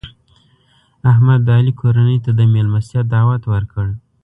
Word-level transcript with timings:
احمد 1.11 1.39
د 1.43 1.49
علي 1.57 1.73
کورنۍ 1.81 2.17
ته 2.25 2.31
د 2.39 2.41
مېلمستیا 2.53 3.01
دعوت 3.13 3.43
ورکړ. 3.53 3.85